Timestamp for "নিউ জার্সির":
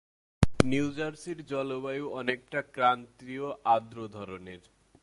0.63-1.39